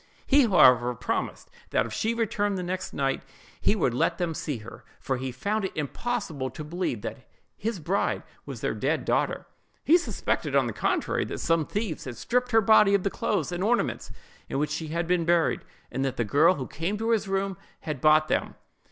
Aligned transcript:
He, 0.25 0.47
however, 0.47 0.95
promised 0.95 1.51
that 1.69 1.85
if 1.85 1.93
she 1.93 2.15
returned 2.15 2.57
the 2.57 2.63
next 2.63 2.91
night, 2.91 3.21
he 3.61 3.75
would 3.75 3.93
let 3.93 4.17
them 4.17 4.33
see 4.33 4.57
her; 4.57 4.83
for 4.99 5.17
he 5.17 5.31
found 5.31 5.63
it 5.65 5.77
impossible 5.77 6.49
to 6.49 6.63
believe 6.63 7.01
that 7.03 7.27
his 7.55 7.79
bride 7.79 8.23
was 8.43 8.61
their 8.61 8.73
dead 8.73 9.05
daughter. 9.05 9.45
He 9.83 9.99
suspected, 9.99 10.55
on 10.55 10.65
the 10.65 10.73
contrary, 10.73 11.25
that 11.25 11.37
some 11.39 11.67
thieves 11.67 12.05
had 12.05 12.17
stripped 12.17 12.49
her 12.49 12.61
body 12.61 12.95
of 12.95 13.03
the 13.03 13.11
clothes 13.11 13.51
and 13.51 13.63
ornaments 13.63 14.09
in 14.49 14.57
which 14.57 14.71
she 14.71 14.87
had 14.87 15.05
been 15.05 15.23
buried, 15.23 15.61
and 15.91 16.03
that 16.03 16.17
the 16.17 16.23
girl 16.25 16.55
who 16.55 16.65
came 16.65 16.97
to 16.97 17.11
his 17.11 17.27
room 17.27 17.55
had 17.81 18.01
bought 18.01 18.27
them. 18.27 18.55